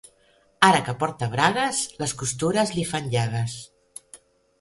[0.67, 3.55] "Ara que porta bragues, les costures li fan llagues".